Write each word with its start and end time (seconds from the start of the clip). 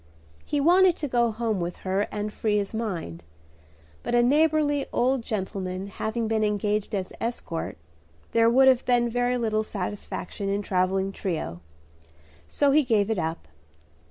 He 0.43 0.59
wanted 0.59 0.95
to 0.97 1.07
go 1.07 1.29
home 1.29 1.59
with 1.61 1.75
her 1.85 2.07
and 2.11 2.33
free 2.33 2.57
his 2.57 2.73
mind; 2.73 3.21
but 4.01 4.15
a 4.15 4.23
neighborly 4.23 4.87
old 4.91 5.21
gentleman 5.21 5.85
having 5.89 6.27
been 6.27 6.43
engaged 6.43 6.95
as 6.95 7.13
escort, 7.21 7.77
there 8.31 8.49
would 8.49 8.67
have 8.67 8.83
been 8.85 9.11
very 9.11 9.37
little 9.37 9.61
satisfaction 9.61 10.49
in 10.49 10.61
a 10.61 10.63
travelling 10.63 11.11
trio; 11.11 11.61
so 12.47 12.71
he 12.71 12.81
gave 12.81 13.11
it 13.11 13.19
up. 13.19 13.47